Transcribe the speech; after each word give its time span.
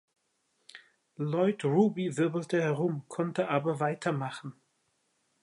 Lloyd 1.19 1.63
Ruby 1.63 2.09
wirbelte 2.17 2.59
herum, 2.59 3.05
konnte 3.07 3.49
aber 3.49 3.79
weitermachen. 3.79 4.59